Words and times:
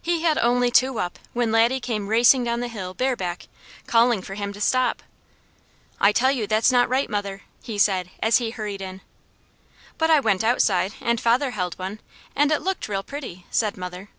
He 0.00 0.22
had 0.22 0.38
only 0.38 0.70
two 0.70 1.00
up 1.00 1.18
when 1.32 1.50
Laddie 1.50 1.80
came 1.80 2.06
racing 2.06 2.44
down 2.44 2.60
the 2.60 2.66
Big 2.66 2.74
Hill 2.74 2.94
bareback, 2.94 3.48
calling 3.88 4.22
for 4.22 4.36
him 4.36 4.52
to 4.52 4.60
stop. 4.60 5.02
"I 6.00 6.12
tell 6.12 6.30
you 6.30 6.46
that's 6.46 6.70
not 6.70 6.88
right, 6.88 7.10
mother!" 7.10 7.42
he 7.60 7.76
said 7.76 8.10
as 8.20 8.38
he 8.38 8.50
hurried 8.50 8.80
in. 8.80 9.00
"But 9.98 10.10
I 10.12 10.20
went 10.20 10.44
outside 10.44 10.92
and 11.00 11.20
father 11.20 11.50
held 11.50 11.76
one, 11.76 11.98
and 12.36 12.52
it 12.52 12.62
looked 12.62 12.88
real 12.88 13.02
pretty," 13.02 13.46
said 13.50 13.76
mother. 13.76 14.10